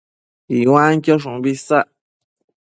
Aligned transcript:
Iuaquiosh 0.59 1.27
umbi 1.31 1.49
isac 1.55 1.87